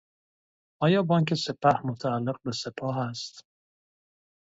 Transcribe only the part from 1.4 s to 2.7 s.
سپه متعلق به